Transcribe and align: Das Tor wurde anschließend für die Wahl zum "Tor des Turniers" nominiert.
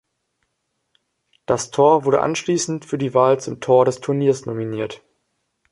Das 1.45 1.69
Tor 1.69 2.05
wurde 2.05 2.23
anschließend 2.23 2.85
für 2.85 2.97
die 2.97 3.13
Wahl 3.13 3.39
zum 3.39 3.59
"Tor 3.59 3.85
des 3.85 4.01
Turniers" 4.01 4.47
nominiert. 4.47 5.03